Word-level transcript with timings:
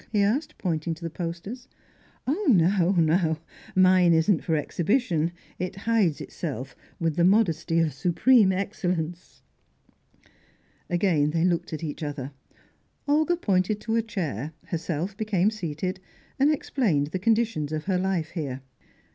he 0.11 0.23
asked, 0.23 0.57
pointing 0.57 0.95
to 0.95 1.03
the 1.03 1.11
posters. 1.11 1.67
"No, 2.25 2.43
no! 2.97 3.37
Mine 3.75 4.13
isn't 4.15 4.43
for 4.43 4.55
exhibition. 4.55 5.31
It 5.59 5.75
hides 5.85 6.19
itself 6.19 6.75
with 6.99 7.17
the 7.17 7.23
modesty 7.23 7.77
of 7.77 7.93
supreme 7.93 8.51
excellence!" 8.51 9.43
Again 10.89 11.29
they 11.29 11.45
looked 11.45 11.71
at 11.71 11.83
each 11.83 12.01
other; 12.01 12.31
Olga 13.07 13.35
pointed 13.37 13.79
to 13.81 13.95
a 13.95 14.01
chair, 14.01 14.53
herself 14.69 15.15
became 15.15 15.51
seated, 15.51 15.99
and 16.39 16.51
explained 16.51 17.09
the 17.11 17.19
conditions 17.19 17.71
of 17.71 17.83
her 17.85 17.99
life 17.99 18.31
here. 18.31 18.61